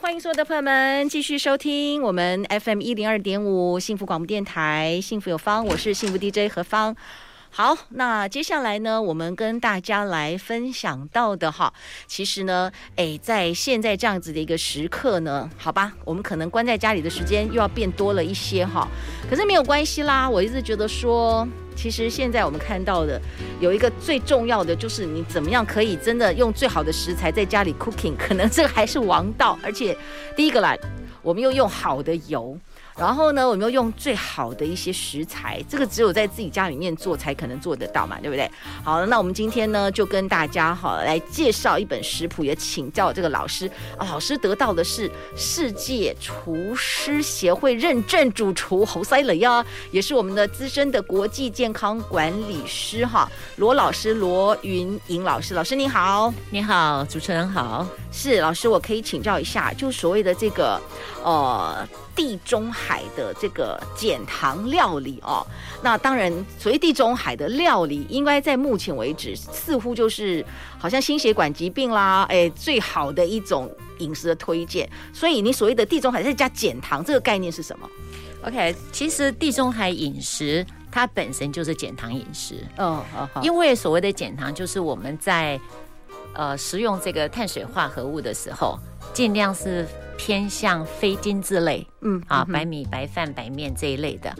[0.00, 6.96] 欢迎所有的朋友们继续收听我们 FM 一零二点五幸福广播电台，幸福有方，我是幸福 DJ 何芳。
[7.52, 11.72] 好，那接下来呢，我们跟大家来分享到的哈，
[12.06, 18.86] 其实呢，哎，在现在这样子的一个时刻呢，好吧，我们可能关在家里的时间又要变多了一些哈，
[19.28, 23.20] 可是没有关系啦，我一直觉得说，其实现在我们看到的
[23.58, 29.94] 有一个最重要的，就是你怎么样可以真的用最好的食材在家里 cooking，可能这个还是王道，而且
[30.36, 30.78] 第一个来，
[31.20, 32.56] 我们又用好的油。
[33.00, 38.48] 然后呢，我们要用最好的一些食材，这个只有在自己家里面做才可能做得到嘛，对不对？
[38.84, 60.78] 好，那我们今天呢，就跟大家哈来介绍一本食谱，也请教这个老师啊，老师得到的是世界厨师协会认证主厨侯赛雷呀，也是我们的资深的国际健康管理师哈，罗老师罗云颖老师，老师您好，你好，主持人好，是老师，我可以请教一下，就所谓的这个
[61.24, 61.88] 呃。
[62.20, 65.46] 地中海的这个减糖料理哦，
[65.82, 70.44] 那当然，所谓地中海的料理，应该在目前为止，似乎就是
[70.78, 74.86] 好像心血管疾病啦，哎，最好的一种饮食的推荐。
[75.14, 77.88] 所以，你所谓的地中海再加减糖，这个概念是什么
[78.42, 82.56] ？OK，其实地中海饮食它本身就是减糖饮食。
[82.76, 83.02] 嗯，
[83.40, 85.58] 因为所谓的减糖，就是我们在
[86.34, 88.78] 呃食用这个碳水化合物的时候，
[89.12, 89.86] 尽量是。
[90.22, 94.30] 偏向非精致类，嗯啊，白米、白饭、白面这一类的。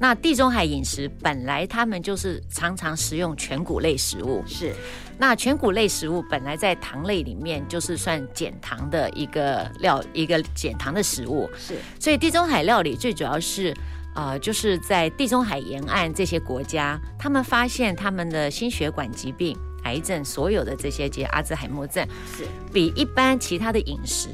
[0.00, 4.74] 那地中海饮食本来他们就是常常食用全谷类食物，是。
[5.16, 11.76] 那全谷类食物本来在糖类里面就是算减糖的一个料，一个减糖的食物，是。
[12.00, 13.72] 所以地中海料理最主要是，
[14.16, 22.06] 呃，就是在地中海沿岸这些国家，他们发现他们的心血管疾病、癌症，所有的这些，及阿兹海默症，
[22.36, 22.44] 是。
[22.72, 24.28] 比一般其他的饮食。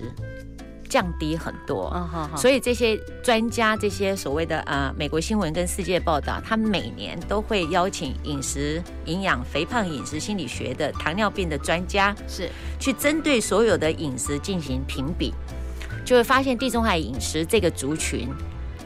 [0.87, 1.93] 降低很多，
[2.37, 12.49] 所以这些专家，这些所谓的呃美国新闻跟世界报道，他们每年都会邀请饮食营养、肥胖饮食心理学的糖尿病的专家，是。
[12.78, 15.34] 去针对所有的饮食进行评比，
[16.04, 18.28] 就会发现地中海饮食这个族群，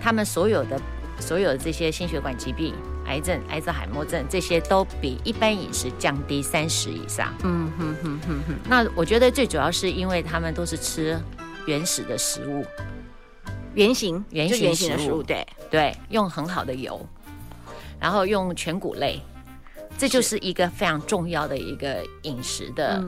[0.01, 0.81] 他们所有的
[1.21, 2.73] 所有的这些心血管疾病、
[3.09, 7.35] 癌症、癌症海默症这些都比一般饮食降低三十以上。
[7.43, 8.55] 嗯哼哼哼哼。
[8.69, 11.19] 那我觉得最主要是因为他们都是吃。
[11.67, 12.65] 原始的食物，
[13.75, 16.99] 原型原型食物，的食物对对，用很好的油，
[18.01, 19.21] 然后用全谷类。
[19.99, 23.05] 这就是一个非常重要的一个饮食的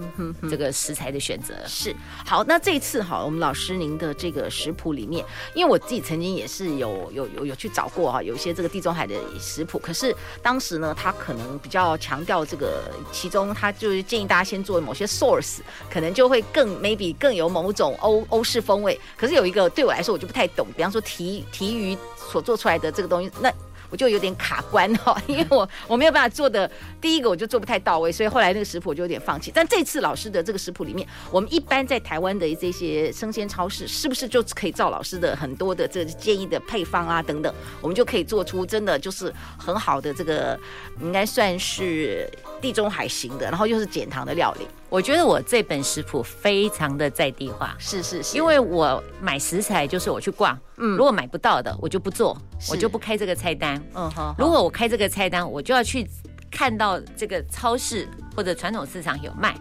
[0.50, 1.54] 这个食材的选择。
[1.64, 1.94] 是
[2.26, 5.24] 好，那这一次哈，我们老师您的这个食谱里面，
[5.54, 15.58] 因为我自己曾经也是有有有有去找过哈，有一些这个地中海的食谱，可是当时呢，他可能比较强调这个，其中他就是建议大家先做某些 source，
[15.88, 19.00] 可能就会更 maybe 更有某种欧欧式风味。
[19.16, 23.52] 可是有一个对我来说我就不太懂，比方说提提鱼所做出来的这个东西，那。
[23.90, 26.70] 我就有点卡关哈，因为我我没有办法做的，
[27.00, 29.50] 第一个我就做不太到位，所以后来那个食谱我就有点放弃。
[29.54, 40.58] 但这次老师的这个食谱里面，我们一般在台湾的这些生鲜超市，是不是就可以照老师的很多的这建议的配方啊等等，我们就可以做出真的就是很好的这个，
[41.00, 42.30] 应该算是
[42.60, 44.66] 地中海型的，然后又是减糖的料理。
[44.90, 52.36] 我觉得我这本食谱非常的在地化，是是是，因为我买食材就是我去逛，嗯，如果买不到的，我就不做，
[52.68, 54.34] 我就不开这个菜单，嗯好。
[54.36, 56.04] 如果我开这个菜单，我就要去
[56.50, 59.56] 看到这个超市或者传统市场有卖，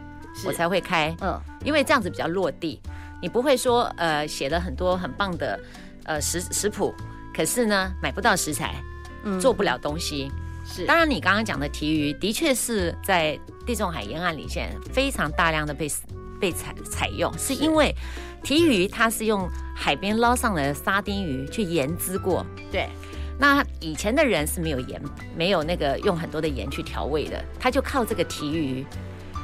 [0.48, 2.82] 我才会开，嗯，因为这样子比较落地，
[3.22, 5.60] 你不会说呃写了很多很棒的
[6.06, 6.92] 呃食食谱，
[7.36, 8.74] 可是呢买不到食材，
[9.24, 10.32] 嗯，做不了东西。
[10.66, 13.40] 是，当然你刚刚讲的提鱼的确是在。
[13.70, 15.88] 地中海沿岸里现在非常大量的被
[16.40, 17.96] 被采采用，是因为
[18.42, 22.44] 提鱼它是用海边捞上来的沙丁鱼去盐渍过。
[22.72, 22.90] 对，
[23.38, 25.00] 那以前的人是没有盐，
[25.38, 28.84] 没有那个用很多的盐去调味的，他就靠这个提鱼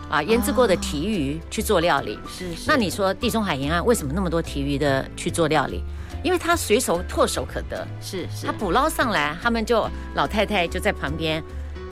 [0.10, 2.18] 啊腌制过的提鱼去做料理。
[2.28, 5.84] 是、是，那你说地中海沿岸为什么那么多提鱼的去做料理？
[6.24, 7.88] 因为它随手唾手可得。
[8.02, 11.44] 是，是，他捕捞上来，他们就老太太就在旁边。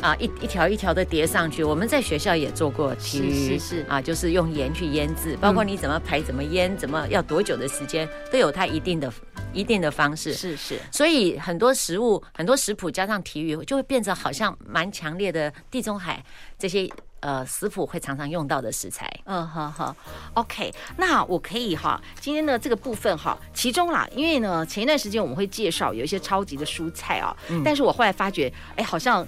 [0.04, 1.64] 啊，一一条一条的叠上去。
[1.64, 9.10] 我们在学校也做过是是是啊，就是用盐去腌制，包括你怎么排、怎么腌、怎么要多久的时间，都有它一定的
[9.54, 10.34] 一定的方式。
[10.34, 16.22] 是是，所以很多食物、很多食谱加上体育，就会变成好像蛮强烈的地中海
[16.60, 16.90] 这些
[17.22, 19.10] 呃食谱会常常用到的食材。
[19.24, 19.96] 嗯，好好
[20.34, 29.26] ，OK，那我可以哈，今天的这个部分哈，其中啦，因为呢前一段时间我们会介绍有一些超级的蔬菜啊，嗯、但是我后来发觉，哎，好像。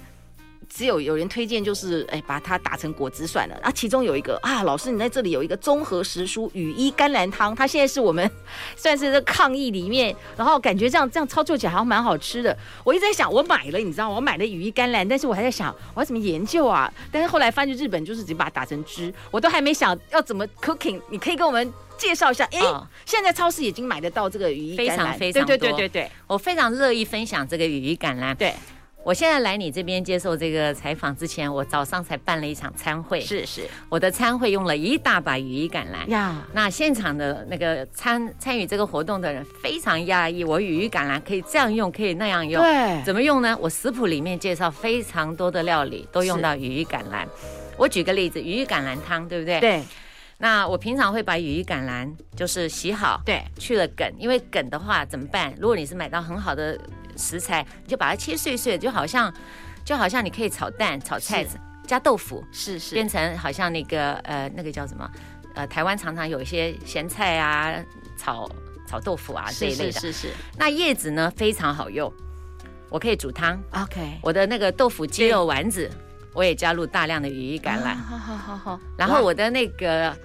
[0.76, 3.58] 只有有人推荐，就是哎，把它打成果汁算了。
[3.62, 8.30] 啊，其中有一个啊，老师你在这里有一个综合时蔬羽衣甘蓝汤，它现在是我们
[8.76, 12.54] 算是这抗疫里面，然后感觉这样这样操作起来好像蛮好吃的。
[12.84, 14.16] 我一直在想，我买了，你知道吗？
[14.16, 16.92] 我买了羽衣甘蓝，但是我还在想我要怎么研究啊？
[17.10, 21.00] 但是后来发现日本就是直接把它打成汁，我都还没想要怎么 cooking。
[21.08, 22.44] 你可以跟我们介绍一下？
[22.52, 25.56] 哎，哦、现在超市已经买得到这个羽衣甘蓝，非常非常多。
[25.56, 28.36] 对对对对对，我非常乐意分享这个羽衣甘蓝。
[28.36, 28.52] 对。
[29.06, 33.20] 我现在来你这边接受这个采访之前，我早上才办了一场餐会。
[33.20, 36.44] 是是，我的餐会用了一大把羽衣甘蓝呀。
[36.52, 42.60] 那现场的那个参参与这个活动的人非常讶异，我羽衣甘蓝可以这样用，可以那样用。
[42.60, 43.56] 对，怎么用呢？
[43.60, 47.28] 我食谱里面介绍非常多的料理都用到羽衣甘蓝。
[47.76, 49.60] 我举个例子，羽衣甘蓝汤，对不对？
[49.60, 49.82] 对。
[50.38, 55.54] 那我平常会把羽衣甘蓝就是洗好，对，去了梗，因为梗的话怎么办？
[55.60, 56.76] 如果你是买到很好的。
[57.16, 59.32] 食材你就把它切碎碎，就好像
[59.84, 65.10] 就好像你可以炒蛋、炒菜子，加豆腐，是是，变成好像那个呃那个叫什么
[65.54, 67.74] 呃台湾常常有一些咸菜啊
[68.16, 68.50] 炒
[68.86, 70.34] 炒豆腐啊这一类的，是是是。
[70.56, 72.12] 那叶子呢非常好用，
[72.90, 73.60] 我可以煮汤。
[73.72, 75.90] OK，我的那个豆腐鸡肉丸子，
[76.32, 77.96] 我也加入大量的羽衣甘蓝。
[77.96, 78.80] 好好好好。
[78.96, 80.16] 然后我的那个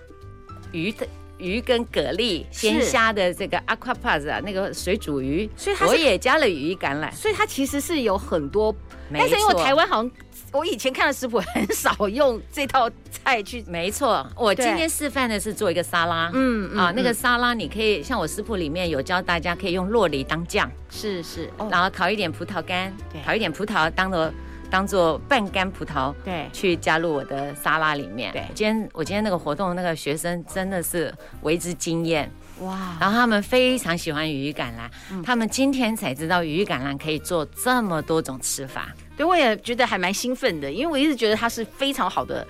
[0.72, 1.08] 鱼的。
[1.42, 8.74] 鱼跟蛤蜊鲜虾的这个 aquapaz 啊，那个水煮鱼，所以我也加了羽衣甘蓝，所以它其实是有很多，
[9.12, 10.12] 但是因为台湾好像
[10.54, 22.94] 我以前看的食谱很少用这套菜去， 没错，我今天示范的是做一个沙拉，嗯啊，那个沙拉你可以像我食谱里面有教大家可以用洛梨当酱，是是，然后烤一点葡萄干，
[23.26, 24.32] 烤一点葡萄当做。
[24.72, 28.32] 当做半干葡萄，对，去加入我的沙拉里面。
[28.32, 32.32] 对，今天我今天那个活动，那个学生真的是为之惊艳，
[32.62, 32.96] 哇！
[33.00, 38.88] 然后他们非常喜欢羽衣甘蓝，嗯、他们今天才知道羽衣甘蓝可以做这么多种吃法。
[39.18, 42.48] 对，我也觉得还蛮兴奋的，因为我一直觉得它是非常好的。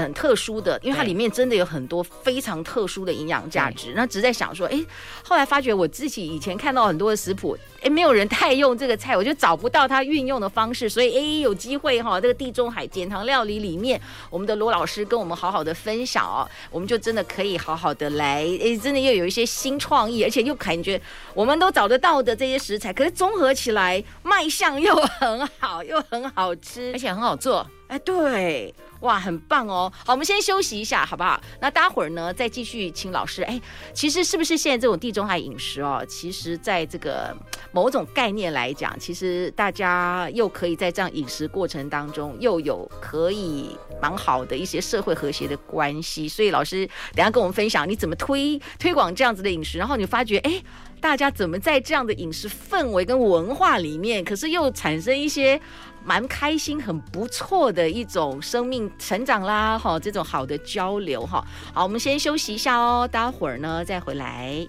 [0.00, 3.92] 很特殊的，因为它里面真的有很多非常特殊的营养价值。
[3.94, 4.84] 那只在想说，哎，
[5.22, 10.88] 后来发觉我自己以前看到很多的食谱，哎，没有人太用这个菜，我就找不到它运用的方式。
[10.88, 14.00] 所以，哎，有机会哈，这个地中海减糖料理里面，
[14.30, 21.00] 我们的罗老师跟我们好好的分享哦，我们就真的可以好好的来，哎，真的又有一些新创意，而且又感觉
[21.34, 27.66] 我们都找得到的这些食材，可是综合起来卖相又很好，又很好吃，而且很好做。
[27.88, 28.74] 哎，对。
[29.00, 29.92] 哇，很棒哦！
[30.04, 31.40] 好，我们先休息一下，好不好？
[31.60, 33.42] 那待会儿呢，再继续请老师。
[33.42, 33.60] 哎，
[33.94, 36.04] 其实是不是现在这种地中海饮食哦？
[36.08, 37.32] 其实在这个
[37.70, 46.28] 某种概念来讲，其实大家又可以在这样饮食过程当中，又有可以蛮好的一些社会和谐的关系。
[46.28, 46.84] 所以老师
[47.14, 50.60] 等下跟我们分享，你怎么推推广这样子的饮食，然后你发觉，哎，
[51.00, 55.60] 大家怎么在这样的饮食氛围跟文化里面，可是又产生一些。
[56.08, 61.44] 蛮开心，很不错的一种生命成长啦，哈，这种好的交流哈。
[61.74, 64.66] 好，我们先休息一下哦，待会儿呢再回来。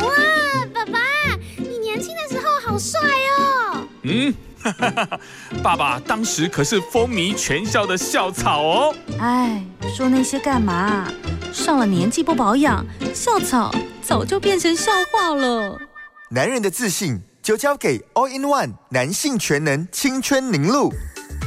[0.00, 0.10] 哇，
[0.74, 0.98] 爸爸，
[1.58, 2.98] 你年轻的时候好帅
[3.38, 3.86] 哦。
[4.02, 4.34] 嗯，
[5.62, 8.94] 爸爸当时可是风靡全校的校草哦。
[9.20, 9.64] 哎，
[9.96, 11.08] 说那些干嘛？
[11.52, 12.84] 上了年纪不保养，
[13.14, 13.72] 校草
[14.02, 15.78] 早就变成笑话了。
[16.34, 20.90] 男人的自信就交给 All in One 男性全能青春凝露，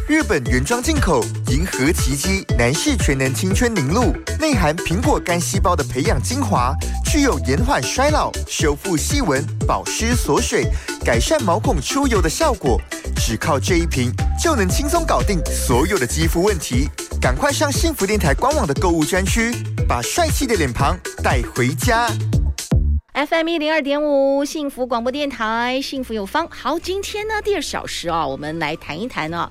[0.08, 6.72] 日本原装进口银河奇迹男士全能青春凝露，内含苹果干细胞的培养精华，
[7.04, 10.68] 具有延缓衰老、修复细纹、保湿锁水、
[11.04, 12.80] 改善毛孔出油的效果。
[13.16, 16.88] 只靠这一瓶就能轻松搞定所有的肌肤问题。
[17.20, 19.52] 赶快上幸福电台官网的购物专区，
[19.88, 22.08] 把帅气的脸庞带回家。
[23.16, 26.46] FM 一零二点五，幸福广播电台，幸福有方。
[26.50, 29.50] 好，今天呢第二小时啊，我们来谈一谈啊。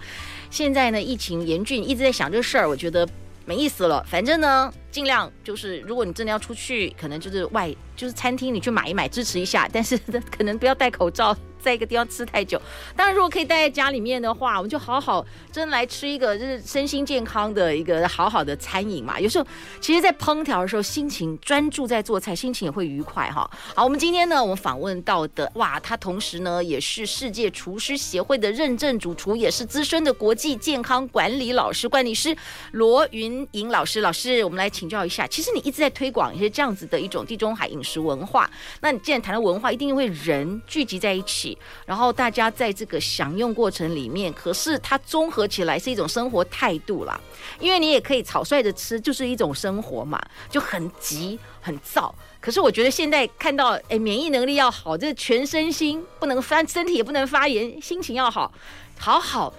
[0.50, 3.08] 现在呢疫情严峻，一直在想这事儿，我觉得
[3.46, 4.04] 没意思了。
[4.06, 9.96] 反正呢，尽量就是，如果你真的要出去，可能就是外就是餐厅，你去买一买支持一下，但是
[10.30, 11.34] 可能不要戴口罩。
[11.64, 12.60] 在一个地方吃太久，
[12.94, 19.18] 当然如果可以待在家里面的话，我们就好好真来吃一个就是身心健康的一个好好的餐饮嘛。
[19.18, 19.46] 有时候
[19.80, 23.50] 其实，在烹调的时候，心情专注在做菜，心情也会愉快哈。
[23.74, 32.36] 好，我们今天呢，我们访问到的哇，他同时呢也是世界厨师协会的认证主厨，也是资深的国际健康管理老师、管理师
[32.72, 34.02] 罗云颖老师。
[34.02, 38.50] 老师，我们来请教一下，其实你一直在推广一些这样子的一种地中海饮食文化。
[38.80, 41.53] 那你既然谈到文化，一定会人聚集在一起。
[41.86, 47.20] 然后大家在这个享用过程里面，可是它综合起来是一种生活态度啦。
[47.60, 50.20] 因为你也可以草率的吃，就是一种生活嘛，
[50.50, 52.14] 就很急很躁。
[52.40, 58.52] 可是我觉得现在看到，哎，免疫能力要好，这全身心不能发，身体也不能发炎，心情要好，
[58.98, 59.54] 好好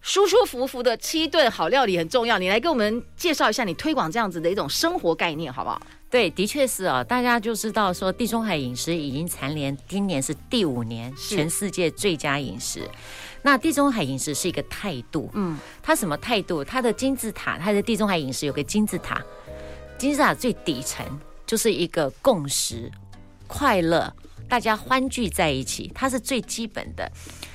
[0.00, 2.38] 舒舒服服的吃一顿好料理很重要。
[2.38, 5.80] 你来给我们介绍一下，你推广这样子的一种生活概念，好不好？
[6.10, 12.88] 对，的确是哦，大家就知道说地中海饮食已经蝉联今年是第五年全世界最佳饮食。
[13.42, 16.64] 那地中海饮食是一个态度，嗯，它什么态度？
[16.64, 19.22] 它的金字塔，它的地中海饮食有个金字塔，
[19.98, 21.04] 金字塔最底层
[21.46, 22.90] 就是一个共识、
[23.46, 24.10] 快乐，
[24.48, 27.10] 大家欢聚在一起，它是最基本的。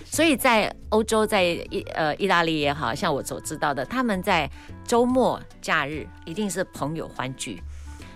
[0.06, 4.48] 所以在欧洲，在意呃意大利也好像我所知道的，他们在
[4.86, 7.60] 周末假日一定是朋友欢聚。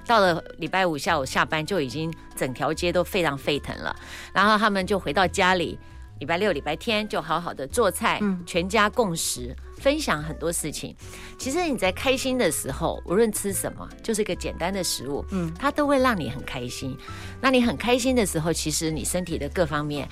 [0.08, 3.94] 到了礼拜五下午下班，就已经整条街都非常沸腾了。
[4.34, 5.78] 然后他们就回到家里，
[6.20, 10.96] 礼拜六、礼拜天就好好的做菜，嗯，全家共食，分享很多事情。
[11.38, 16.98] 其实你在开心的时候，无论吃什么，就是一个简单的食物，嗯，它都会让你很开心。
[17.42, 20.08] 那你很开心的时候，其实你身体的各方面、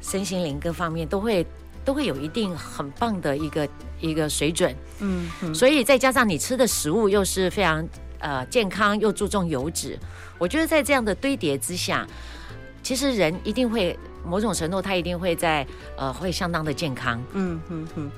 [0.00, 1.46] 身心灵各方面都会
[1.84, 3.68] 都会有一定很棒的一个
[4.00, 7.86] 一个水准，嗯，嗯，所以再加上你吃的食物又是非常。
[8.20, 9.98] 呃，健康又注重油脂，
[10.38, 12.06] 我觉得在这样的堆叠之下，
[12.82, 17.22] 其实人一定会某种程度，他一定会在呃，会相当的健康。
[17.32, 18.10] 嗯嗯嗯，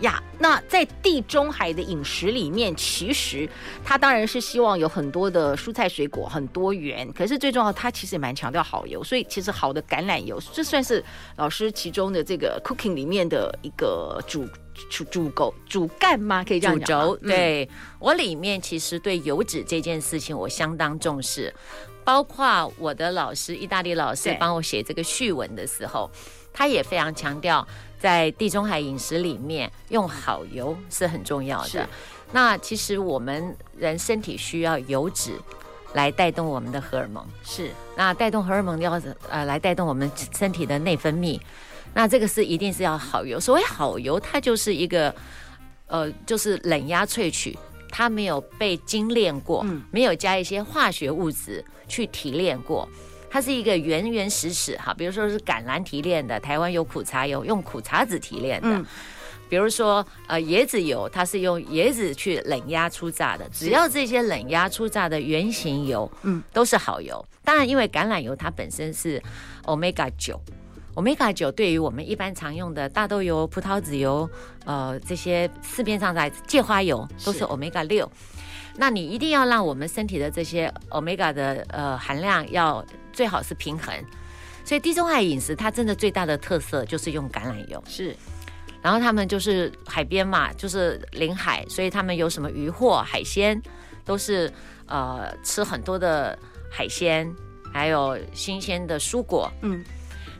[0.00, 3.48] 呀，那在地中海的饮食里面，其实
[3.84, 7.10] 他当然是希望有很多的蔬菜水果，很多元。
[7.12, 11.02] 可是最重要，他其实也蛮强调好油，所以其实好的橄榄油，这算是
[11.36, 14.46] 老师其中的这个 cooking 里面的一个主。
[14.90, 16.44] 主主构主干吗？
[16.44, 17.06] 可以这样讲。
[17.06, 17.26] 主轴。
[17.26, 21.50] 对、嗯、我里面其实对油脂这件事情我相当重视，
[22.04, 26.10] 包括我的老师意大利老师帮我写这个序文的时候，
[26.52, 27.66] 他也非常强调，
[27.98, 31.88] 在地中海饮食里面用好油是很重要的。
[32.32, 35.32] 那其实我们人身体需要油脂
[35.94, 39.00] 来带动我们的荷尔蒙，是那带动荷尔蒙要
[39.30, 41.40] 呃来带动我们身体的内分泌。
[41.94, 43.40] 那这个是一定是要好油。
[43.40, 45.14] 所谓好油，它就是一个，
[45.86, 47.56] 呃，就是冷压萃取，
[47.88, 52.86] 它没有被精炼过，嗯，没有加一些化学物质去提炼过，
[53.28, 54.94] 它是一个原原始始哈。
[54.94, 58.68] 比如说是橄榄提炼的，台湾有苦茶油，用苦茶籽提炼的。
[58.68, 58.84] 嗯，
[59.48, 63.48] 比如说呃椰子油，它是用椰子去冷压出榨的。
[63.50, 67.24] 只要这些冷压出榨的原型油，嗯，都是好油。
[67.44, 69.22] 当然，因为橄榄油它本身是
[69.64, 70.40] Omega 九。
[70.94, 74.28] Omega 九对于我们一般常用的大豆油、葡萄籽油，
[74.64, 78.10] 呃，这些市面上的芥花油都是 Omega 六。
[78.78, 82.84] 那你一定要让我们身体的这些 Omega 的呃含量要
[83.16, 83.92] 最好是平衡。
[84.64, 87.82] 所以地中海饮食它真的最大的特色就是用橄榄油。
[87.88, 88.14] 是，
[88.82, 93.60] 然后他们就是海边嘛，就是临海，所以他们有什么渔货、海鲜，
[94.04, 94.52] 都是
[94.86, 96.38] 呃吃很多的
[96.70, 97.32] 海鲜，
[97.72, 99.50] 还有新鲜的蔬果。
[99.62, 99.82] 嗯。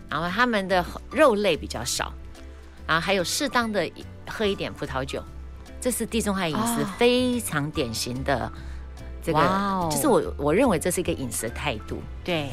[0.09, 2.13] 然后他们的肉类比较少，
[2.87, 3.91] 然后还有适当的
[4.29, 5.21] 喝一点葡萄酒，
[5.81, 8.51] 这是地中海饮食非常典型的
[9.27, 12.01] 这个，哦、就是我我认为这是一个饮食态度。
[12.23, 12.49] 对，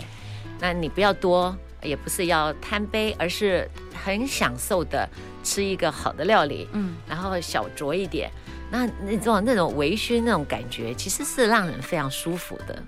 [0.60, 3.70] 那你不要多，也不是要贪杯，而是
[4.03, 5.08] 很享受的
[5.44, 8.32] 吃一个好的料理，嗯，然后小酌一点，
[8.72, 12.82] 那那种那种微醺那种感觉，其实是让人非常舒服的。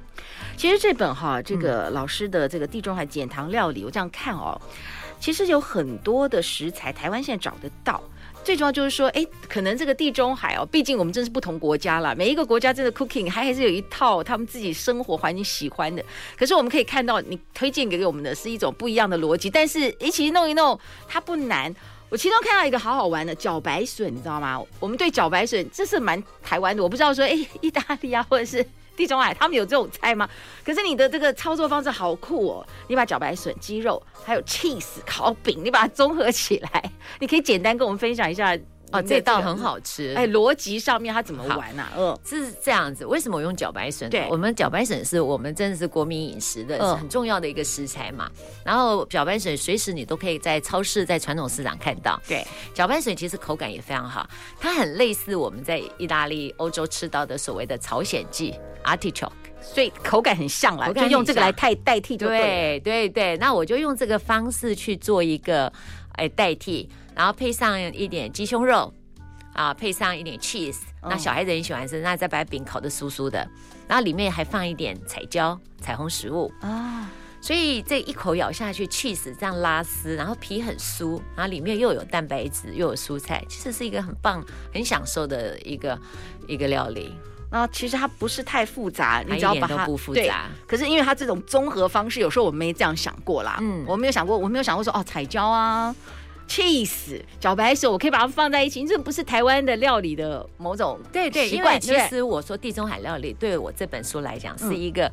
[0.57, 4.59] 其实这本哈，这个老师的这个地中海减糖料理，我这样看哦，
[5.19, 8.01] 其实有很多的食材，台湾现在找得到。
[8.45, 16.05] 最重要就是说，哎，可能这个地中海哦，毕竟我们真是不同国家了，每一个国家真的 cooking 还还是有一套他们自己生活环境喜欢的。
[16.37, 21.73] 可是我们可以看到，你推荐给给我们的是一种不一样的逻辑，但是一起弄一弄，它不难。
[22.09, 24.61] 我其中看到一个好好玩的茭白笋，你知道吗？
[24.79, 28.63] 我们对茭白笋这是蛮台湾的，我不知道说，哎，意大利啊，或者是。
[28.95, 30.29] 地中海他们有这种菜吗？
[30.63, 32.65] 可是你的这个操作方式好酷哦！
[32.87, 38.57] 你把茭白笋、鸡肉还有 cheese 烤饼，你把它综合起来，你可以简单跟我们分享一下
[38.91, 40.13] 哦，这道很好吃。
[40.15, 41.91] 哎，逻辑上面它怎么玩啊？
[41.97, 43.05] 嗯，是这样子。
[43.05, 44.09] 为什么我用茭白笋？
[44.09, 48.29] 对，我们茭白笋是我们真的是国民饮食的，是很重要的一个食材嘛。
[48.63, 52.21] 然后茭白笋随时你都可以在超市、在传统市场看到。
[52.27, 62.79] 对，茭白笋其实口感也非常好，它很类似我们在意大利、欧洲吃到的所谓的朝鲜蓟 （artichoke），所以口感很像啦，就用这个来代代替就对。
[62.79, 65.71] 对对对，那我就用这个方式去做一个
[66.13, 66.89] 哎代替。
[67.15, 68.93] 然后配上一点鸡胸肉，
[69.53, 73.39] 啊，配上一点 cheese，那小孩子很喜欢吃，那再把饼烤的酥酥的，
[73.87, 84.43] 然后里面还放一点彩椒，彩虹食物啊，所以这一口咬下去，cheese 这样拉丝，然后皮很酥，然后里面又有蛋白质，又有蔬菜，其实是一个很棒、
[84.73, 85.97] 很享受的一个
[86.47, 87.13] 一个料理。
[87.51, 90.49] 然后其实它不是太复杂，你只要把它，它不复杂。
[90.67, 95.95] 可是因为它这种综合方式，有时候我没这样想过啦，嗯，我没有想过，我没有想过说哦，彩椒啊。
[96.47, 98.85] Cheese 茭白笋，我可以把它放在一起。
[98.85, 105.11] 这不是台湾的料理的某种对对，因为其实我说地中海料理对我这本书来讲是一个，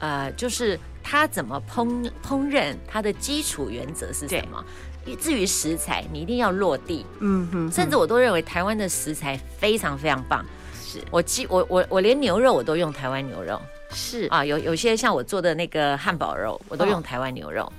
[0.00, 4.64] 嗯、呃，就是它怎么烹烹饪，它的基础原则是什么？
[5.18, 7.06] 至于食材，你一定要落地。
[7.20, 10.44] 嗯哼，甚至我都认为台湾的食材非常非常棒。
[10.84, 13.58] 是我基我我我连牛肉我都用台湾牛肉。
[13.90, 17.62] 是啊，有有些像我做的那个汉堡肉，我都用台湾牛肉。
[17.62, 17.72] 哦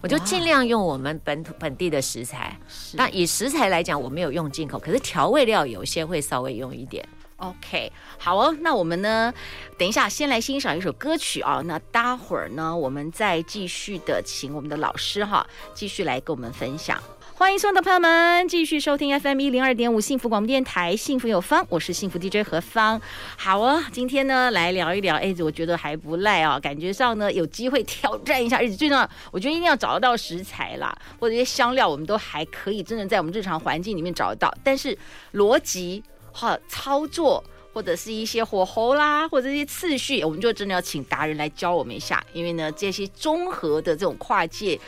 [0.00, 2.56] 我就尽量用我们本土本地的食材。
[2.92, 7.06] 那以食材来讲，我没有用进口，可是调味料有些会稍微用一点。
[7.36, 8.56] OK，好哦。
[8.60, 9.32] 那我们呢，
[9.76, 11.60] 等一下先来欣赏一首歌曲啊。
[11.64, 17.02] 那待会儿呢，我们再继续的请我们的老师哈，继续来跟我们分享。
[17.38, 22.98] 欢迎所有的朋友们继续收听 FM 一零二点五幸福广播电台，幸福有方，我是幸福 DJ 何芳。
[23.36, 34.50] 好哦，今天呢来聊一聊，哎，我觉得还不赖啊，感觉上呢有机会挑战一下，而且最重要，我觉得一定要找得到食材啦，或者一些香料，我们都还可以真的在我们日常环境里面找得到。
[34.64, 34.96] 但是
[35.34, 36.02] 逻辑
[36.32, 44.80] 和操作，或者是一些火候啦，或者一些次序，我们就真的要请达人来教我们一下，因为呢这些综合的这种跨界。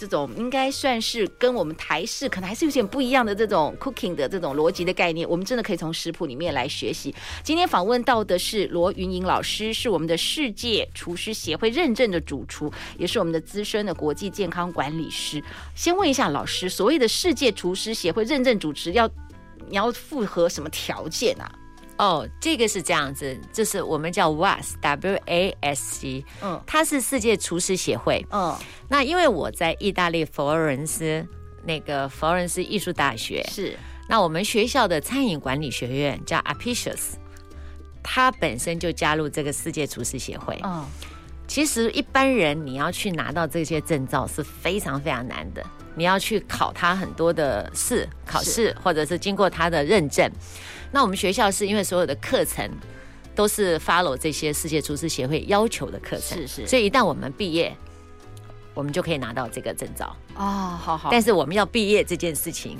[0.00, 7.14] 这种应该算是跟我们台式可能还是有点不一样的这种 cooking 的这种逻辑的概念，我们真的可以从食谱里面来学习。
[7.44, 15.44] 今天访问到的是罗云莹老师，是我们的世界厨师协会认证的主厨，也是我们的资深的国际健康管理师。
[15.74, 19.06] 先问一下老师，所谓的世界厨师协会认证主厨要
[19.68, 21.59] 你要符合什么条件啊？
[22.00, 28.56] 哦，这个是这样子，就是我们叫 WASC，W A S C，嗯，它是世界厨师协会，嗯，
[28.88, 31.22] 那因为我在意大利佛罗伦斯
[31.66, 33.76] 那个佛罗伦斯艺术大学是，
[34.08, 37.16] 那我们学校的餐饮管理学院叫 Apicius，
[38.02, 40.82] 它本身就加入这个世界厨师协会，嗯，
[41.46, 45.62] 其实一般人你要去拿到这些证照是非常非常难的，
[45.94, 50.32] 你要去考它很多的试考试，或者是经过它的认证。
[50.92, 52.68] 那我们学校是因为所有的课程
[53.34, 57.74] 都是 follow 这些世界厨师协会要求的课程，是是，所以一旦我们毕业，
[58.74, 60.16] 我们就可以拿到这个证照。
[60.34, 61.08] 哦，好好。
[61.10, 62.76] 但是我们要毕业这件事情。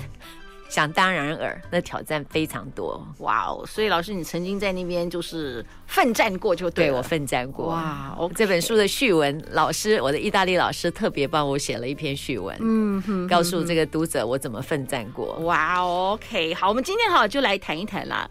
[0.71, 3.05] 想当然耳，那挑战非常多。
[3.17, 3.65] 哇哦！
[3.67, 7.65] 所以老师，你曾经在那边就是奋战过，就对，对我奋战过。
[7.65, 15.33] 哇，okay、这本书的序文，老师，我的意大利老师特别帮我写了一篇序文，嗯哼，告诉这个读者我怎么奋战过。
[15.39, 18.25] 哇，OK，好，我们今天哈就来谈一谈啦，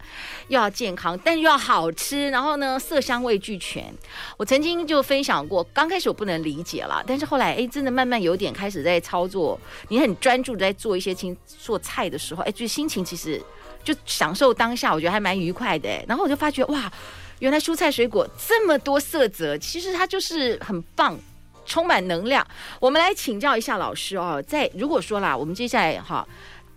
[0.47, 3.93] 又要健康，但又要好吃，然后呢，色香味俱全。
[4.37, 12.43] 我曾经就分享过，刚开始我不能理解了，但是后来哎，真的慢慢有点开始在操作，你很专注在做一些清做菜的时候。
[12.43, 13.41] 哎，就心情其实
[13.83, 15.89] 就享受当下，我觉得还蛮愉快的。
[16.07, 16.91] 然后我就发觉哇，
[17.39, 21.17] 原来蔬菜水果这么多色泽，其实它就是很棒，
[21.65, 22.45] 充满能量。
[22.79, 26.27] 我们来请教一下老师哦，在如果说啦，我们接下来哈，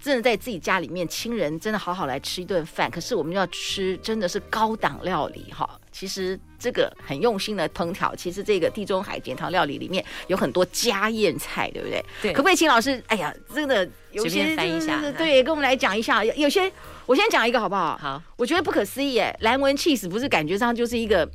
[0.05, 5.67] 真的在自己家里面，亲人真的好好来吃一顿饭，可是我们要吃真的是高档料理哈。
[5.90, 12.05] 其实这个很用心的烹调，其实这个地中海简汤料理里面有很多家宴菜，对不对？
[12.21, 12.33] 对。
[12.35, 13.03] 可不可以请老师？
[13.07, 16.23] 哎呀，真的有些翻译一下，对，跟我们来讲一下。
[16.23, 16.71] 有些
[17.07, 17.97] 我先讲一个好不好？
[17.97, 18.23] 好。
[18.37, 21.27] 我觉得不可思议哎，蓝纹 cheese 不是感觉上就是一个，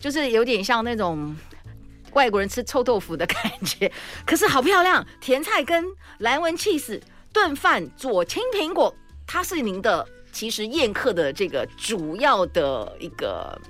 [0.00, 1.36] 就是有点像那种
[2.12, 3.92] 外国人吃臭豆腐的感觉，
[4.24, 5.84] 可是好漂亮，甜菜跟
[6.20, 6.98] 蓝纹 cheese
[7.36, 8.94] 炖饭左青苹果，
[9.26, 13.60] 它是您的其实宴客的这个主要的一个。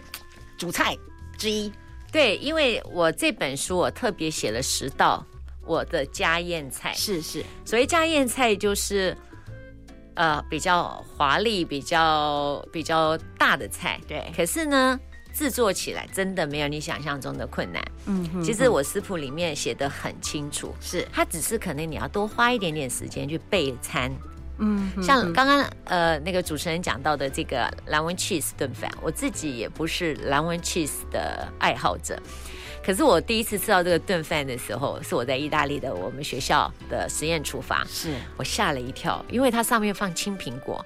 [0.58, 0.96] 主菜
[1.36, 1.70] 之一，
[2.10, 5.22] 对，因为我这本书我特别写了十道
[5.66, 9.14] 我的家宴菜，是是，所谓家宴菜就是
[10.14, 14.24] 呃比较华丽、比较比较大的菜，对。
[14.34, 14.98] 可是呢，
[15.36, 17.82] 制作起来真的没有你想象中的困难。
[18.06, 21.06] 嗯其实我食谱里面写的很清楚，是。
[21.12, 24.10] 它只是可能你要多花一点点时间去备餐。
[24.58, 32.18] 嗯，像刚刚呃那个主持人讲到的这个蓝纹 cheese 炖饭，我自己也不是蓝纹 cheese 的爱好者，
[32.82, 38.14] 可是我第一次吃到这个炖饭的时候，是我在意大利的我们学校的实验厨房，是。
[38.38, 40.82] 我吓了一跳，因为它上面放青苹果、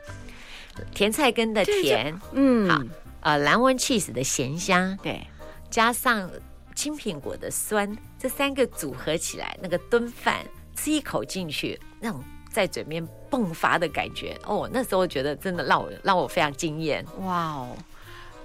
[0.93, 2.83] 甜菜根的甜，嗯，好，
[3.21, 5.27] 呃蓝纹 cheese 的咸香，对，
[5.71, 6.31] 加上
[6.75, 17.05] 青苹果的酸，这三个组合起来，那个炖饭吃一口进去，那种在嘴边迸发的感觉，哦，那时候觉得真的让我让我非常惊艳。
[17.21, 17.77] 哇哦，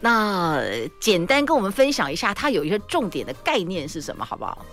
[0.02, 0.62] 那
[1.00, 4.66] 简单跟我们分享一下，它有一个重点的概念是什么，好不好？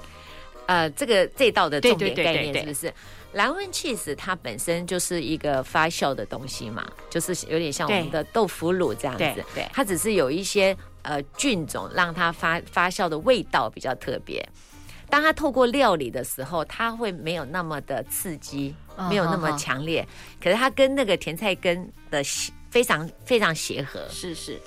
[0.67, 2.95] 呃，这个这道的重点概念是不是？
[3.33, 9.45] 蓝纹 cheese 它本身就是一个发酵的东西嘛，就是有点像我们的豆腐乳这样对子。
[9.55, 14.47] 对它只是有一些呃菌种让它发发酵的味道比较特别。
[15.09, 20.07] 当它透过料理的时候，它会没有那么的刺激，哦没有那么强烈。
[20.43, 24.59] 可是它跟那个甜菜根的协非常非常协和，是是，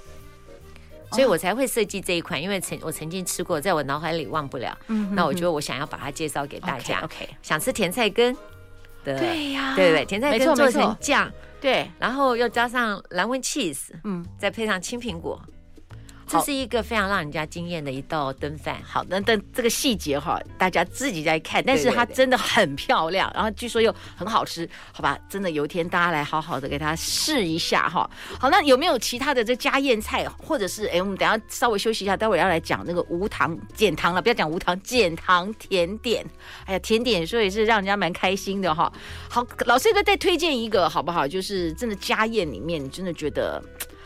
[1.11, 4.77] 所以我才会设计这一款，因为曾我曾经吃过，在我脑海里忘不了。
[4.87, 7.01] 嗯那我觉得我想要把它介绍给大家。
[7.01, 8.37] OK，想吃甜菜根
[9.05, 15.45] 的，对呀对对，甜菜根做成酱，对，然后又加上蓝纹 cheese，嗯，再配上青苹果，好
[16.27, 18.81] 这是一个非常让人家惊艳的一道灯饭。
[18.83, 25.17] 好，那但这个细节哈，大家自己在看，但是它真的很漂亮，然后据说又很好吃，好吧？
[25.29, 28.09] 真的有一天大家来好好的给它试一下哈。
[28.39, 36.25] 好，那有没有其他的这家宴菜，或者是哎，我们等下稍微休息一下，待会儿要来讲那个无糖减糖了，不要讲无糖减糖甜点。
[36.65, 38.91] 哎呀，甜点说也是让人家蛮开心的哈。
[39.29, 41.27] 好，老师再再推荐一个好不好？
[41.27, 43.63] 就是真的家宴里面，你真的觉得。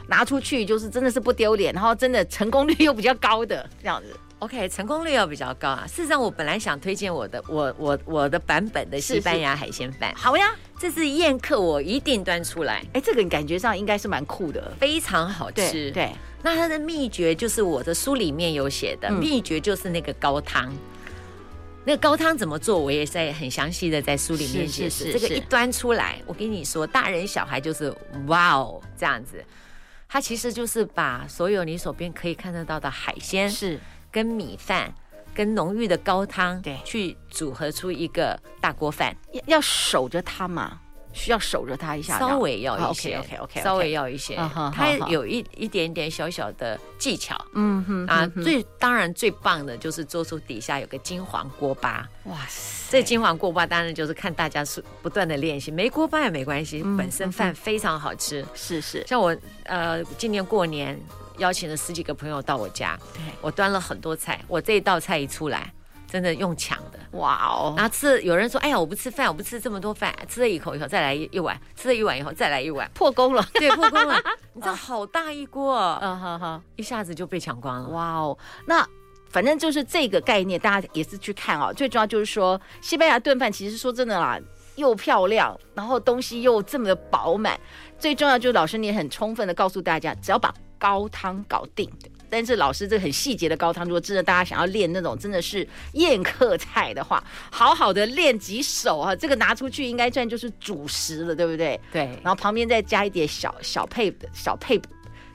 [0.10, 4.16] 拿出去就是真的是不丢脸，然后真的成功率又比较高的这样子。
[4.40, 5.86] OK，成功率要比较高啊。
[5.86, 10.14] 事实上，我本来想推荐我的我我我的版本的西班牙海鲜饭。
[10.16, 12.82] 好呀，这是宴客我一定端出来。
[12.94, 15.92] 哎，这个感觉上应该是蛮酷的，非常好吃。
[15.92, 20.74] 对，对那它的秘诀就是我的书里面有写的，嗯秘诀就是那个高汤。
[21.84, 25.12] 那个高汤怎么做，我也在很详细的在书里面解释。
[25.12, 27.94] 这个一端出来，我跟你说，大人小孩就是
[28.28, 29.44] 哇哦这样子。
[30.12, 33.80] 它其实就是把所有你手边可以看得到的海鲜，是。
[34.12, 34.92] 跟米饭，
[35.36, 36.80] 跟浓郁的高汤，对。
[36.84, 39.16] 去组合出一个大锅饭。
[39.32, 47.36] 要要守着它嘛，需要守着它一下，稍微要一些，OK OK OK，稍微要一些，嗯它有一一点点小小的技巧。
[47.54, 52.08] 嗯哼啊，最当然最棒的就是做出底下有个金黄锅巴。
[52.26, 58.46] 哇塞，这金黄锅巴当然就是看大家是不断的练习，没锅巴也没关系，嗯本身饭非常好吃。
[58.54, 61.00] 是是，像我呃，今年过年
[61.40, 65.74] 邀请了十几个朋友到我家，对，我端了很多菜，我这一道菜一出来，
[66.10, 67.00] 真的用抢的。
[67.12, 74.22] 哇哦，然后吃，有人说：“哎呀，我不吃饭，我不吃这么多饭。”吃了一口以后，再来一碗；吃了一碗以后，再来一碗，破功了， 对，破功了。
[74.54, 77.90] 你知道，好大一锅，嗯哼哼，一下子就被抢光了。
[77.90, 78.88] 哇哦，那。
[79.32, 81.72] 反正就是这个概念，大家也是去看啊。
[81.72, 84.40] 最重要就是说，西班牙炖饭其实说真的啦，
[84.76, 87.56] 又漂亮，然后东西又这么的饱满。
[88.00, 91.88] 最重要就是老师你也很充分的告诉大家，只要把高汤搞定。
[92.30, 101.80] 但是老师这个很细节的高汤，如果真的大家想要练那种真的是宴客菜的话，好好的练几手啊，这个拿出去应该算就是主食了，对不对？
[101.92, 104.80] 对，然后旁边再加一点小小配小配。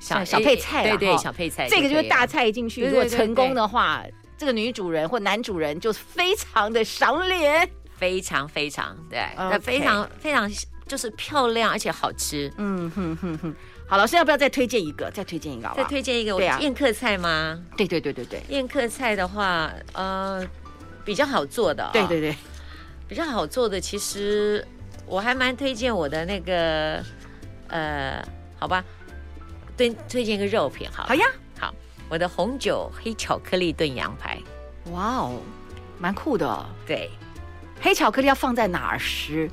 [0.01, 2.85] 小小配菜，对对，小配菜，这个就是大菜进去。
[2.85, 4.05] 如果成功的话，
[4.37, 10.51] 这个女主人或男主人就非常的赏脸，非常非常对，那非常非常
[10.87, 12.53] 就是漂亮而且好吃。
[12.59, 13.55] 嗯哼哼哼。
[13.87, 15.11] 好，老师要不要再推荐一个？
[15.11, 17.61] 再推荐一个，再推荐一个，对啊，宴客菜吗？
[17.77, 20.45] 对对对对对，宴客菜的话，呃，
[21.05, 22.35] 比较好做的，对对对，
[23.07, 24.67] 比较好做的，其实
[25.07, 27.05] 我还蛮推荐我的那个，
[27.69, 28.27] 呃，
[28.59, 28.83] 好吧。
[29.77, 31.27] 推推荐一个肉品，好，好呀，
[31.59, 31.75] 好，
[32.09, 34.41] 我的红酒黑巧克力炖羊排，
[34.93, 35.41] 哇哦，
[35.99, 36.65] 蛮酷的哦。
[36.87, 37.11] 对，
[37.81, 38.99] 黑巧克力要放在哪儿？
[38.99, 39.51] 吃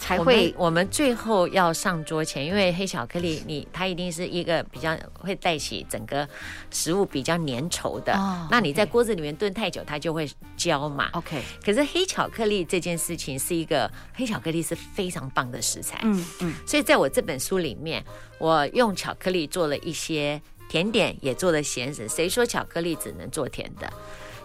[0.00, 0.66] 才会我？
[0.66, 6.28] 我们最后要上桌前，因为黑巧克力你它一定是一个比较会带起整个
[6.70, 11.10] 食物比较粘稠的，哦、那你在锅子里面炖太久，它就会焦嘛。
[11.12, 18.02] OK，可是黑巧克力这件事情是一个黑巧克力是非常棒的食材，嗯嗯，所以在我这本书里面。
[18.40, 22.08] 我用巧克力做了一些甜点，也做了咸食。
[22.08, 23.92] 谁说巧克力只能做甜的？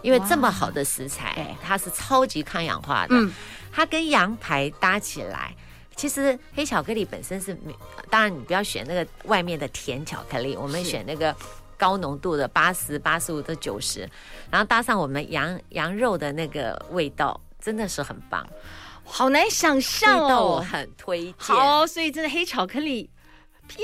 [0.06, 3.16] 因为这么好的食材，它是超级抗氧化的。
[3.16, 3.32] 嗯，
[3.72, 5.52] 它跟羊排搭起来，
[5.96, 7.58] 其实黑巧克力本身是，
[8.08, 11.34] 当然你不要选那个外面的甜巧克力，我们选那个
[11.76, 14.08] 高浓度的八十八十五到九十，
[14.48, 18.46] 然后搭上我们羊羊肉的那个味道，真的是很棒。
[19.04, 21.34] 好难想象哦，我很推荐。
[21.38, 23.10] 好，所以真的黑巧克力、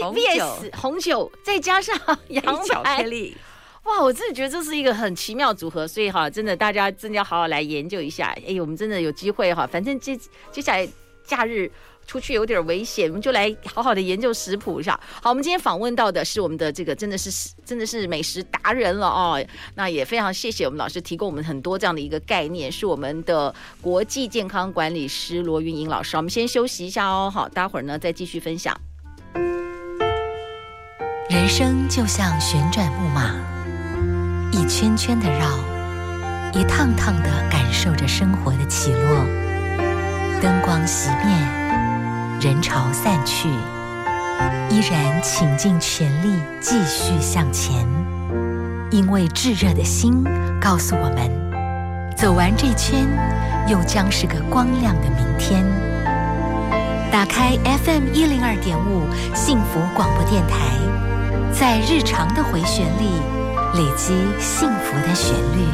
[0.00, 3.36] 红酒 VS 红酒，再加上羊巧克力，
[3.84, 8.36] 哇，我真的觉得这是一个很奇妙组合，所以哈，真的大家真的要好好来研究一下。
[8.46, 10.18] 哎，我们真的有机会哈，反正接
[10.50, 10.88] 接下来
[11.24, 11.70] 假日。
[12.04, 14.98] 出去有点危险，我们就来好好的研究食谱一下。
[15.22, 19.40] 好，我们今天访问到的是我们的这个真的是真的是美食达人了哦。
[19.76, 26.16] 那也非常谢谢我们老师提供我们很多这样的一个概念，是我们的国际健康管理师罗云英老师。
[26.16, 28.76] 我们先休息一下哦，好，待会儿呢再继续分享。
[31.30, 33.32] 人生就像旋转木马，
[34.52, 35.46] 一圈圈的绕，
[36.52, 39.24] 一趟趟的感受着生活的起落，
[40.42, 41.34] 灯光熄灭。
[42.38, 43.48] 人潮散去，
[44.68, 47.86] 依然倾尽全力继续向前，
[48.90, 50.22] 因为炙热的心
[50.60, 53.06] 告诉我们，走完这圈，
[53.68, 55.64] 又将是个光亮的明天。
[57.10, 60.76] 打开 FM 一零二点五幸福广播电台，
[61.58, 63.12] 在日常的回旋里
[63.74, 65.66] 累积幸福的旋律。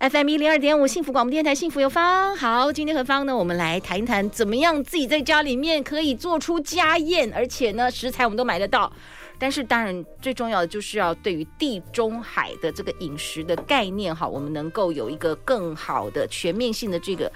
[0.00, 2.36] FM 一零二点五幸福广播电台，幸福有方。
[2.36, 3.36] 好，今天何方呢？
[3.36, 8.92] 我们来谈一谈怎么样自己在家里面可以做出家宴，而且呢，食材我们都买得到。
[9.38, 17.30] 但是当然最重要的就是要对于地中海的这个饮食的概念哈，我们能够有一个更好的全面性的这个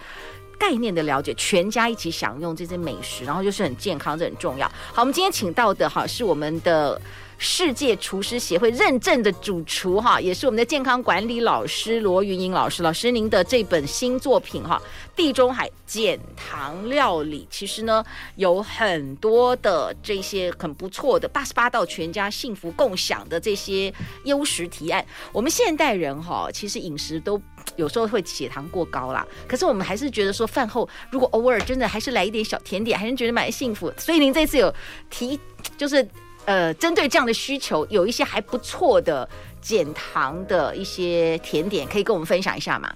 [0.58, 4.66] 概念的了解，全家一起享用这些美食，然后就是很健康，这很重要。
[4.92, 7.00] 好，我们今天请到的哈是我们的。
[7.40, 12.82] 世界厨师协会认证的主厨哈，也是我们的健康管理老师罗云英老师。
[12.82, 14.82] 老师，您的这本新作品哈，
[15.16, 23.92] 《地中海减糖料理》，其实呢有很多的这些很不错的八十八道全家幸福共享的这些
[24.24, 25.06] 优食提案。
[25.32, 27.40] 我们现代人哈，其实饮食都
[27.76, 33.92] 有时候会血糖过高啦，可是我们还是觉得说饭后如果偶尔真的还是来一点小甜点，还是觉得蛮幸福。
[33.96, 34.74] 所以您这次有
[35.08, 35.38] 提
[35.76, 36.04] 就是。
[36.48, 39.28] 呃，针对这样的需求，有一些还不错的
[39.60, 42.90] 减糖的一些甜点，可以跟我们分享一下吗？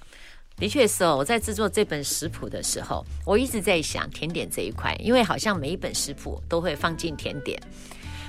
[0.57, 7.61] 的确是哦，我在制作这本食谱的时候，我一直在想甜点这一块，因为好像每一本食谱都会放进甜点。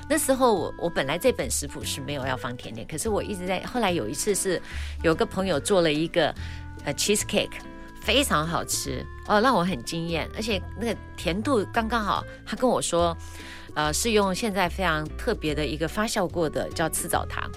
[0.10, 3.62] 那时候我我本来这本食谱是没有要放甜点，可是我一直在。
[3.62, 4.62] 后来有一次是
[5.04, 6.36] 有个朋友做了一个
[6.84, 7.62] 呃 cheese cake，
[8.02, 12.26] 非常好吃哦，让我很惊艳，而且那个甜度刚刚好。
[12.46, 13.16] 他跟我说。
[13.76, 17.50] 呃，是用现在非常特别的一个发酵过的叫赤藻糖，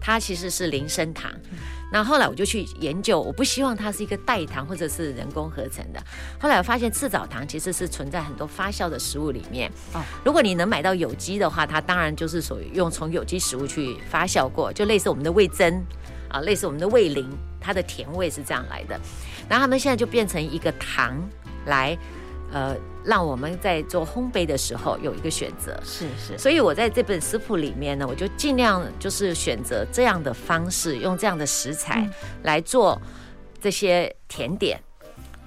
[0.00, 1.30] 它其实是零升糖。
[1.92, 6.00] 那后来我就去研究，我不希望它是一个代糖或者是人工合成的。
[6.40, 9.70] 后来我发现赤藻糖其实是存在很多发酵的食物里面。
[9.92, 15.84] 哦，如果你能买到有机的话，它当然就是属于用从有机食物去发酵过，就类似我们的味增
[16.28, 17.28] 啊，类似我们的味淋，
[17.60, 19.00] 它的甜味是这样来的。
[19.48, 21.20] 然后他们现在就变成一个糖
[21.66, 21.96] 来。
[22.52, 26.36] 呃，让我们在做烘焙的时候有一个选择，是是。
[26.36, 32.08] 所以我在这本食谱里面呢，我就尽量就是选择这样的方式，用这样的食材
[32.42, 33.00] 来做
[33.60, 34.80] 这些甜点，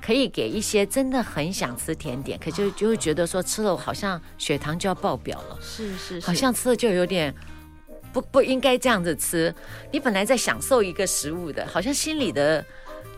[0.01, 7.35] 可以给一些真的很想吃甜点，可就就会觉得说吃了好像血糖就要爆表了，是是，好像吃了就有点
[8.13, 9.53] 不不应该这样子吃。
[9.91, 12.65] 你本来在享受一个食物的，好像心里的。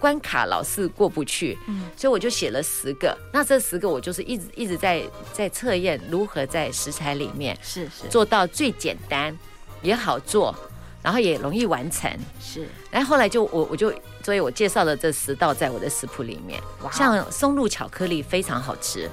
[0.06, 3.18] 关卡老是过不去，嗯，所以我就写了十个。
[3.34, 5.02] 那这十个我就是一直一直在
[5.34, 9.36] 在测验如何在食材里面是是做到最简单
[9.82, 10.54] 也好做，
[11.02, 12.08] 然后也容易完成。
[12.40, 13.92] 是，然后后来就我我就
[14.24, 16.62] 所以我介绍了这十道在我的食谱里面。
[16.84, 19.10] 哇，像松露巧克力非常好吃，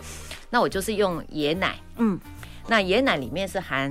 [0.50, 2.20] 那我就是用椰奶，嗯，
[2.68, 3.90] 那椰奶里面是含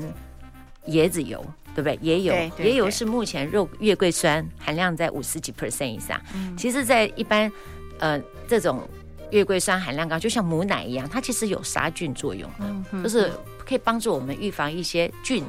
[0.89, 1.43] 椰子油。
[1.73, 1.97] 对不对？
[2.01, 6.19] 也有，也有是目前肉月桂酸含量在五十几 percent 以上。
[6.33, 7.51] 嗯，其实，在一般，
[7.99, 8.87] 呃，这种
[9.31, 13.31] 月桂酸含量高，就像母奶一样，它其实有杀菌作用的，就是
[13.65, 15.43] 可以帮助我们预防一些菌，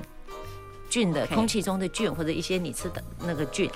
[0.89, 3.69] 菌的空气中的菌或者一些你吃的那个菌。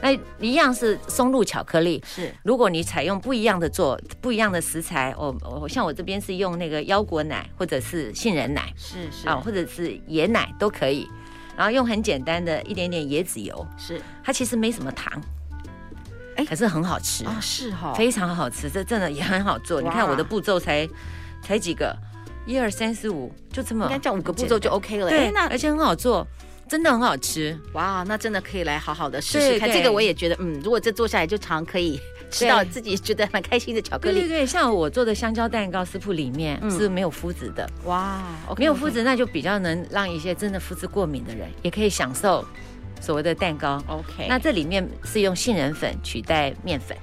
[0.00, 11.06] 那一样是松露巧克力，是如果你采用不一样的做不一样的食材，我我像我这边是用那个腰果奶或者是杏仁奶，是是啊，或者是椰奶都可以。
[11.60, 15.12] 然后用很简单的一点点椰子油，是它其实没什么糖，
[16.36, 19.82] 哎，可是很好吃啊，是哈，非常好吃，这真的也很好做。
[19.82, 20.88] 你看我的步骤才
[21.42, 21.94] 才几个，
[22.46, 25.10] 一二三四五，就这么，应该叫五个步骤就 OK 了。
[25.10, 26.26] 对，那而且很好做，
[26.66, 27.54] 真的很好吃。
[27.74, 29.70] 哇，那真的可以来好好的试试看。
[29.70, 32.00] 这个我也觉得，嗯，如果这做下来就常可以。
[32.30, 38.22] 吃到自己觉得蛮开心的巧克力，对对对，像我做的香蕉蛋糕食谱里面是没有麸质的，哇，
[38.56, 42.44] 没有麸质那就比较能让一些真的麸质过敏的人也可以享受
[43.00, 43.82] 所谓的蛋糕。
[43.86, 46.96] OK，那这里面是用杏仁粉取代面粉，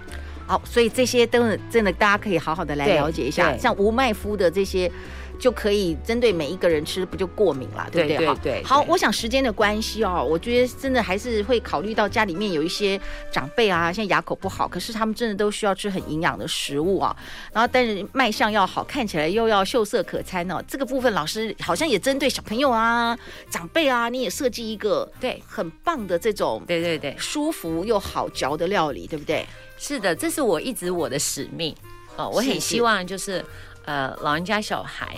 [0.46, 4.92] 好，所以这些都真的大家可以好好的来了解一下，像无麦麸的这些。
[5.40, 8.18] 就可以针对每一个人吃，不就过敏了，对不对？
[8.18, 8.64] 对对，对，对。
[8.64, 13.00] 好，我想时间的关系哦，我觉得真的还是会考虑到家里面有一些
[13.32, 17.16] 长辈啊，现在牙口不好，可是他们真的都需要吃很营养的食物啊。
[17.54, 20.64] 然后，但是卖相要好，看起来又要秀色可餐哦。
[20.68, 23.18] 这个部分老师好像也针对小朋友啊、
[23.50, 29.46] 长辈啊，你也设计一个对很棒的这种对对对舒服又好嚼的料理，对不对？
[29.78, 31.76] 是的，这是我一直我的使命
[32.16, 32.30] 哦。
[32.30, 33.44] 我很希望就是。
[33.88, 35.16] 呃，老人家小孩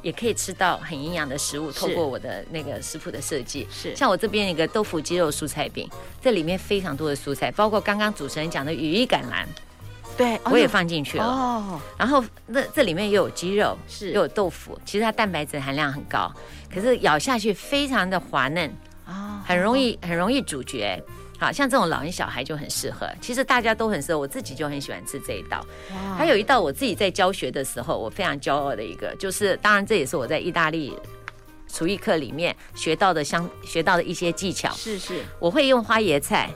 [0.00, 3.94] 也可以吃到很营养的食物，透过我的那个食谱的设计，是。
[3.96, 5.90] 像我这边一个豆腐鸡肉蔬菜饼，
[6.22, 9.48] 这里面非常多的蔬菜，包括刚刚主持人讲的羽衣甘蓝，
[10.16, 11.24] 对，我也放进去了。
[11.24, 14.12] 哦，然后那这里面又有鸡肉，是。
[14.12, 16.32] 又有豆腐，其实它蛋白质含量很高，
[16.72, 18.70] 可是咬下去非常的滑嫩，
[19.06, 21.02] 哦，很容易很容易咀嚼。
[21.38, 25.64] 好像这种老人小孩就很适合，其实大家都很适合，我自己就很喜欢吃这一道。
[25.90, 30.96] 哇还有一道我自己在教学的时候，我非常骄傲的一个，就是当然这也是我在意大利
[31.68, 34.70] 厨艺课里面学到的相学到的一些技巧。
[34.72, 36.48] 是是，我会用花椰菜，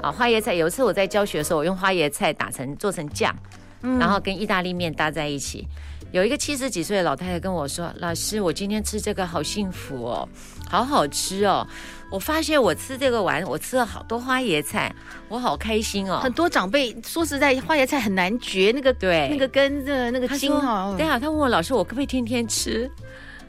[0.00, 0.54] 啊花椰菜。
[0.54, 3.34] 有一次我在教学的时候，我用花椰菜打成做成酱，
[3.82, 5.68] 嗯、然后跟意大利面搭在一起。
[6.12, 10.28] 有一个七十几岁的老太太跟我说：“老师，我今天吃这个好幸福哦，
[10.68, 11.66] 好好吃哦。”
[12.12, 14.94] 我发现我吃这个丸，我吃了好多花椰菜，
[15.28, 16.20] 我好开心哦。
[16.22, 20.94] 很多长辈说实在，花椰菜很难嚼，那个对，那个根的那个筋哦。
[20.98, 22.90] 对啊，他问我老师，我可不可以天天吃？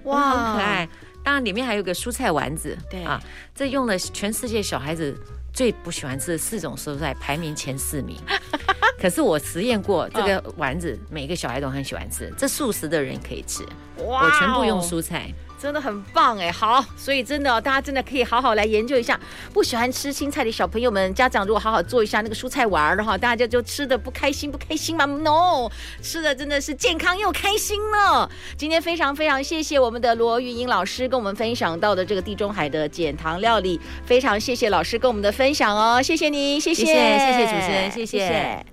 [0.04, 0.88] 哇，很可爱。
[1.22, 3.22] 当然里面还有个蔬菜丸子，对啊，
[3.54, 5.14] 这用了全世界小孩子
[5.54, 8.18] 最不喜欢吃的四种蔬菜，排名前四名。
[9.00, 13.64] 可是我实验过，这个丸子每个小孩都很喜欢吃，这素食的人可以吃。
[14.06, 15.32] 哇，我全部用蔬菜。
[15.64, 19.18] 真的很棒哎，好，所以真的大家真的可以好好来研究一下。
[19.54, 25.72] 不喜欢吃青菜的小朋友们，家长如果好好做一下那个蔬菜丸的话，大家就吃的不开心不开心嘛？No，
[26.02, 28.30] 吃的真的是健康又开心呢。
[28.58, 38.20] 今天非常非常谢谢我们的罗云英老师跟我们分享到的这个地中海的减糖料理，非常谢谢老师跟我们的分享哦，谢谢你，谢谢谢谢，谢谢主持人，谢谢。
[38.20, 38.66] 谢谢